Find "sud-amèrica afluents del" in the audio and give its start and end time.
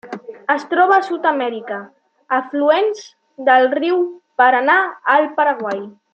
1.09-3.67